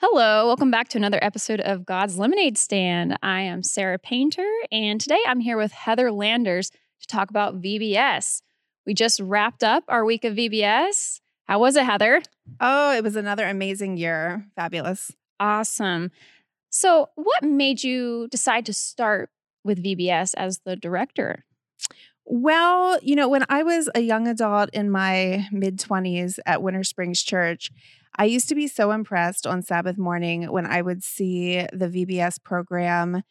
[0.00, 3.18] Hello, welcome back to another episode of God's Lemonade Stand.
[3.20, 8.42] I am Sarah Painter, and today I'm here with Heather Landers to talk about VBS.
[8.86, 11.18] We just wrapped up our week of VBS.
[11.48, 12.22] How was it, Heather?
[12.60, 14.46] Oh, it was another amazing year.
[14.54, 15.10] Fabulous.
[15.40, 16.12] Awesome.
[16.70, 19.30] So, what made you decide to start
[19.64, 21.44] with VBS as the director?
[22.30, 26.84] Well, you know, when I was a young adult in my mid 20s at Winter
[26.84, 27.70] Springs Church,
[28.16, 32.42] I used to be so impressed on Sabbath morning when I would see the VBS
[32.42, 33.22] program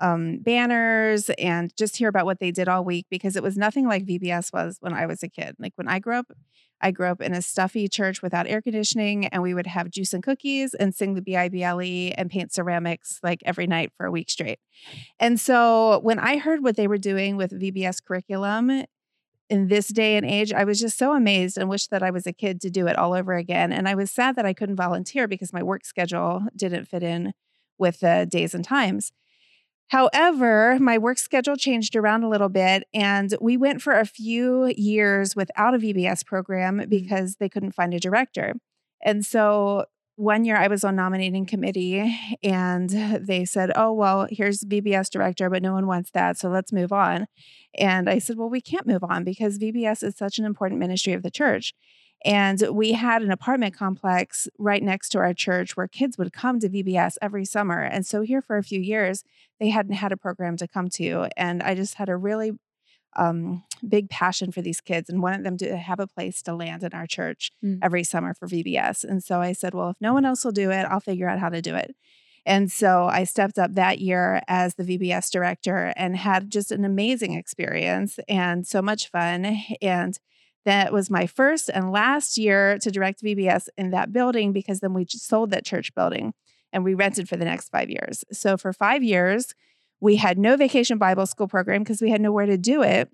[0.00, 3.86] um, banners and just hear about what they did all week because it was nothing
[3.86, 5.56] like VBS was when I was a kid.
[5.58, 6.30] Like when I grew up,
[6.80, 10.12] I grew up in a stuffy church without air conditioning, and we would have juice
[10.12, 14.28] and cookies and sing the BIBLE and paint ceramics like every night for a week
[14.28, 14.58] straight.
[15.18, 18.84] And so when I heard what they were doing with VBS curriculum,
[19.48, 22.26] in this day and age, I was just so amazed and wished that I was
[22.26, 23.72] a kid to do it all over again.
[23.72, 27.32] And I was sad that I couldn't volunteer because my work schedule didn't fit in
[27.78, 29.12] with the days and times.
[29.88, 34.72] However, my work schedule changed around a little bit, and we went for a few
[34.76, 36.88] years without a VBS program mm.
[36.88, 38.54] because they couldn't find a director.
[39.04, 39.84] And so
[40.16, 45.48] one year I was on nominating committee and they said, Oh, well, here's VBS director,
[45.50, 46.38] but no one wants that.
[46.38, 47.26] So let's move on.
[47.78, 51.12] And I said, Well, we can't move on because VBS is such an important ministry
[51.12, 51.74] of the church.
[52.26, 56.58] And we had an apartment complex right next to our church where kids would come
[56.58, 57.80] to VBS every summer.
[57.80, 59.22] And so here for a few years,
[59.60, 61.28] they hadn't had a program to come to.
[61.36, 62.58] And I just had a really
[63.14, 66.82] um, big passion for these kids and wanted them to have a place to land
[66.82, 67.78] in our church mm.
[67.80, 69.04] every summer for VBS.
[69.04, 71.38] And so I said, well, if no one else will do it, I'll figure out
[71.38, 71.94] how to do it.
[72.44, 76.84] And so I stepped up that year as the VBS director and had just an
[76.84, 79.62] amazing experience and so much fun.
[79.80, 80.18] And
[80.66, 84.92] that was my first and last year to direct VBS in that building because then
[84.92, 86.34] we sold that church building
[86.72, 88.24] and we rented for the next five years.
[88.32, 89.54] So for five years,
[90.00, 93.08] we had no vacation Bible school program because we had nowhere to do it.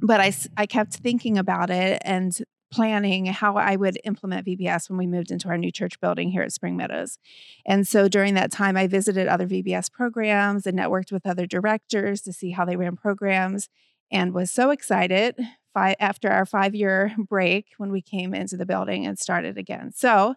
[0.00, 2.32] But I, I kept thinking about it and
[2.70, 6.42] planning how I would implement VBS when we moved into our new church building here
[6.42, 7.18] at Spring Meadows.
[7.66, 12.20] And so during that time, I visited other VBS programs and networked with other directors
[12.22, 13.68] to see how they ran programs
[14.10, 15.34] and was so excited
[15.74, 19.92] five, after our five year break when we came into the building and started again.
[19.92, 20.34] So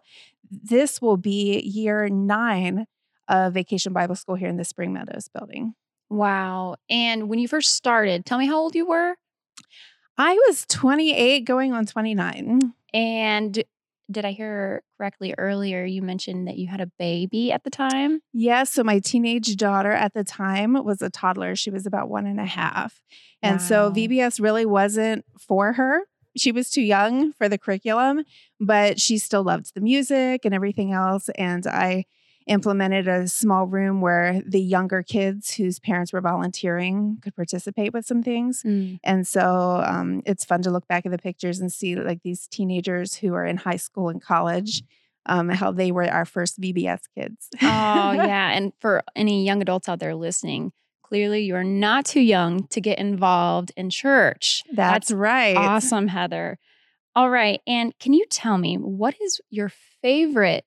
[0.50, 2.86] this will be year nine
[3.28, 5.74] of vacation Bible school here in the Spring Meadows building.
[6.10, 6.76] Wow.
[6.90, 9.14] And when you first started, tell me how old you were.
[10.18, 12.74] I was 28 going on 29.
[12.92, 13.64] And
[14.12, 15.84] did I hear correctly earlier?
[15.84, 18.20] You mentioned that you had a baby at the time.
[18.32, 18.70] Yes.
[18.70, 21.56] So my teenage daughter at the time was a toddler.
[21.56, 23.00] She was about one and a half.
[23.42, 23.66] And wow.
[23.66, 26.02] so VBS really wasn't for her.
[26.36, 28.24] She was too young for the curriculum,
[28.60, 31.28] but she still loved the music and everything else.
[31.36, 32.04] And I,
[32.46, 38.06] implemented a small room where the younger kids whose parents were volunteering could participate with
[38.06, 38.62] some things.
[38.62, 38.98] Mm.
[39.04, 42.46] And so um, it's fun to look back at the pictures and see like these
[42.48, 44.82] teenagers who are in high school and college.
[45.24, 47.48] Um, how they were our first VBS kids.
[47.54, 48.50] oh, yeah.
[48.56, 50.72] And for any young adults out there listening,
[51.04, 54.64] clearly you're not too young to get involved in church.
[54.72, 55.56] That's, That's right.
[55.56, 56.58] Awesome, Heather.
[57.14, 57.60] All right.
[57.66, 59.70] And can you tell me what is your
[60.00, 60.64] favorite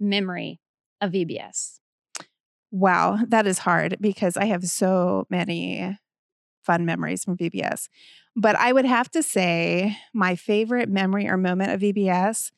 [0.00, 0.60] memory
[1.04, 1.78] of VBS?
[2.70, 5.96] Wow, that is hard because I have so many
[6.62, 7.88] fun memories from VBS.
[8.34, 12.50] But I would have to say my favorite memory or moment of VBS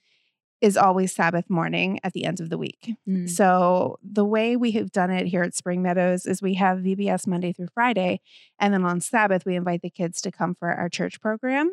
[0.63, 2.95] is always Sabbath morning at the end of the week.
[3.07, 3.29] Mm.
[3.29, 7.27] So the way we have done it here at Spring Meadows is we have VBS
[7.27, 8.21] Monday through Friday.
[8.59, 11.73] And then on Sabbath, we invite the kids to come for our church program.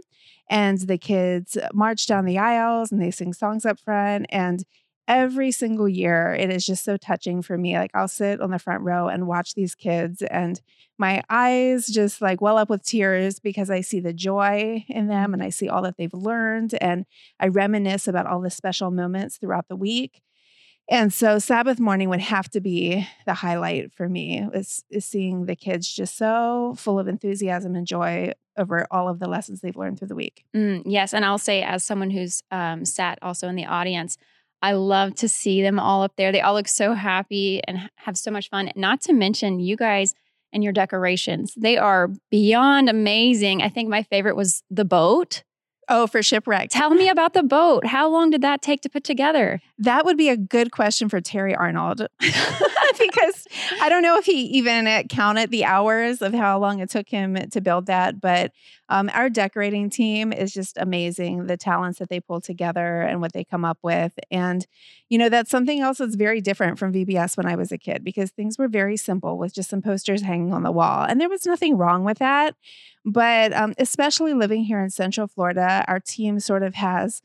[0.49, 4.25] And the kids march down the aisles and they sing songs up front.
[4.29, 4.65] And
[5.07, 8.59] every single year it is just so touching for me like i'll sit on the
[8.59, 10.61] front row and watch these kids and
[10.97, 15.33] my eyes just like well up with tears because i see the joy in them
[15.33, 17.05] and i see all that they've learned and
[17.39, 20.21] i reminisce about all the special moments throughout the week.
[20.89, 25.45] And so sabbath morning would have to be the highlight for me is, is seeing
[25.45, 29.77] the kids just so full of enthusiasm and joy over all of the lessons they've
[29.77, 30.43] learned through the week.
[30.55, 34.17] Mm, yes and i'll say as someone who's um, sat also in the audience
[34.63, 36.31] I love to see them all up there.
[36.31, 38.71] They all look so happy and have so much fun.
[38.77, 40.15] Not to mention you guys
[40.53, 41.53] and your decorations.
[41.57, 43.61] They are beyond amazing.
[43.61, 45.43] I think my favorite was the boat.
[45.89, 46.69] Oh, for shipwreck.
[46.71, 47.85] Tell me about the boat.
[47.85, 49.59] How long did that take to put together?
[49.77, 52.07] That would be a good question for Terry Arnold
[52.99, 53.47] because
[53.81, 57.35] I don't know if he even counted the hours of how long it took him
[57.35, 58.21] to build that.
[58.21, 58.51] But
[58.93, 63.33] Um, our decorating team is just amazing, the talents that they pull together and what
[63.33, 64.13] they come up with.
[64.29, 64.67] And,
[65.09, 68.03] you know, that's something else that's very different from VBS when I was a kid
[68.03, 71.05] because things were very simple with just some posters hanging on the wall.
[71.05, 72.55] And there was nothing wrong with that.
[73.03, 77.23] But um, especially living here in Central Florida, our team sort of has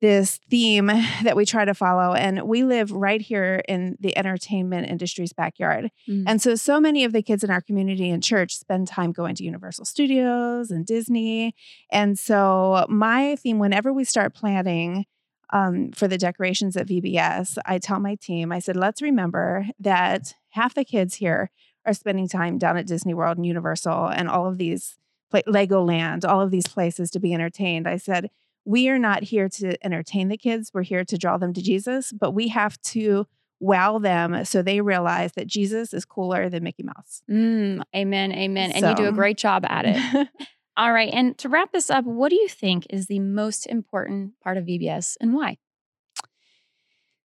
[0.00, 2.14] this theme that we try to follow.
[2.14, 5.90] And we live right here in the entertainment industry's backyard.
[6.08, 6.24] Mm.
[6.26, 9.34] And so, so many of the kids in our community and church spend time going
[9.36, 11.54] to Universal Studios and Disney.
[11.90, 15.06] And so, my theme, whenever we start planning,
[15.52, 20.34] um, for the decorations at VBS, I tell my team, I said, let's remember that
[20.50, 21.50] half the kids here
[21.84, 24.96] are spending time down at Disney World and Universal and all of these
[25.32, 27.88] Legoland, all of these places to be entertained.
[27.88, 28.30] I said,
[28.64, 30.70] we are not here to entertain the kids.
[30.72, 33.26] We're here to draw them to Jesus, but we have to
[33.60, 37.22] wow them so they realize that Jesus is cooler than Mickey Mouse.
[37.30, 38.32] Mm, amen.
[38.32, 38.70] Amen.
[38.72, 38.76] So.
[38.76, 40.28] And you do a great job at it.
[40.76, 41.12] All right.
[41.12, 44.64] And to wrap this up, what do you think is the most important part of
[44.64, 45.58] VBS and why?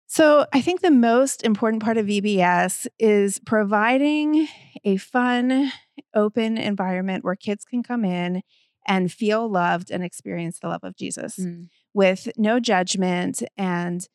[0.06, 4.46] So, I think the most important part of VBS is providing
[4.84, 5.72] a fun,
[6.14, 8.42] open environment where kids can come in
[8.86, 11.69] and feel loved and experience the love of Jesus mm.
[11.92, 14.08] with no judgment and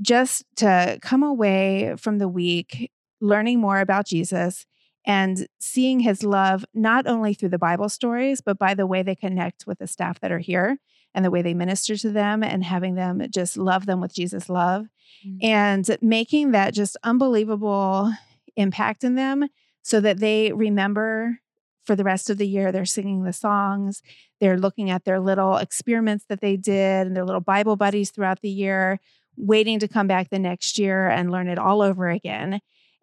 [0.00, 2.90] just to come away from the week
[3.20, 4.66] learning more about Jesus
[5.06, 9.14] and seeing his love not only through the Bible stories, but by the way they
[9.14, 10.78] connect with the staff that are here
[11.14, 14.48] and the way they minister to them and having them just love them with Jesus'
[14.48, 14.86] love
[15.26, 15.38] mm.
[15.42, 18.12] and making that just unbelievable
[18.56, 19.48] impact in them
[19.82, 21.38] so that they remember
[21.86, 22.72] for the rest of the year.
[22.72, 24.02] They're singing the songs,
[24.40, 28.40] they're looking at their little experiments that they did and their little Bible buddies throughout
[28.42, 28.98] the year,
[29.36, 32.60] waiting to come back the next year and learn it all over again.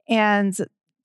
[0.07, 0.55] And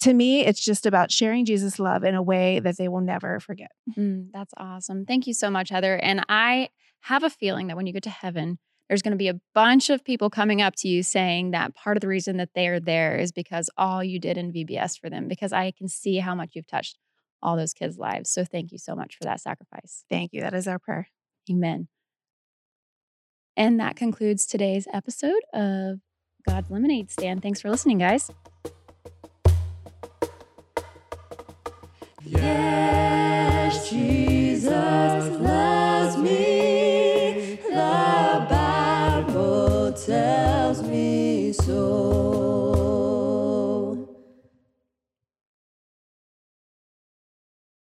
[0.00, 3.40] to me, it's just about sharing Jesus' love in a way that they will never
[3.40, 3.70] forget.
[3.96, 5.04] Mm, that's awesome.
[5.04, 5.96] Thank you so much, Heather.
[5.96, 6.68] And I
[7.02, 8.58] have a feeling that when you get to heaven,
[8.88, 11.96] there's going to be a bunch of people coming up to you saying that part
[11.96, 15.28] of the reason that they're there is because all you did in VBS for them,
[15.28, 16.96] because I can see how much you've touched
[17.42, 18.30] all those kids' lives.
[18.30, 20.04] So thank you so much for that sacrifice.
[20.10, 20.40] Thank you.
[20.40, 21.08] That is our prayer.
[21.50, 21.88] Amen.
[23.56, 25.98] And that concludes today's episode of
[26.48, 27.42] God's Lemonade Stand.
[27.42, 28.30] Thanks for listening, guys.
[32.24, 33.07] Yes,